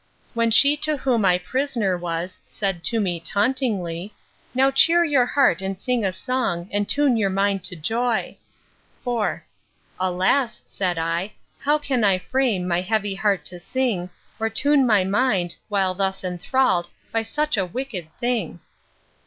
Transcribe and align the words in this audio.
Then 0.35 0.49
she 0.49 0.75
to 0.77 0.97
whom 0.97 1.23
I 1.25 1.37
pris'ner 1.37 1.95
was, 1.95 2.39
Said 2.47 2.83
to 2.85 2.99
me, 2.99 3.19
tauntingly, 3.19 4.15
Now 4.55 4.71
cheer 4.71 5.03
your 5.05 5.27
heart, 5.27 5.61
and 5.61 5.79
sing 5.79 6.03
a 6.03 6.11
song 6.11 6.67
And 6.73 6.89
tune 6.89 7.17
your 7.17 7.29
mind 7.29 7.63
to 7.65 7.75
joy. 7.75 8.35
IV. 9.05 9.41
Alas! 9.99 10.63
said 10.65 10.97
I, 10.97 11.33
how 11.59 11.77
can 11.77 12.03
I 12.03 12.17
frame 12.17 12.67
My 12.67 12.81
heavy 12.81 13.13
heart 13.13 13.45
to 13.45 13.59
sing, 13.59 14.09
Or 14.39 14.49
tune 14.49 14.87
my 14.87 15.03
mind, 15.03 15.55
while 15.69 15.93
thus 15.93 16.23
enthrall'd 16.23 16.89
By 17.11 17.21
such 17.21 17.55
a 17.55 17.67
wicked 17.67 18.11
thing! 18.17 18.59